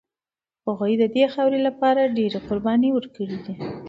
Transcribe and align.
هغوی 0.67 0.93
د 1.01 1.03
دې 1.15 1.25
خاورې 1.33 1.59
لپاره 1.67 2.11
ډېرې 2.17 2.39
قربانۍ 2.47 2.89
ورکړي 2.93 3.37
دي. 3.45 3.53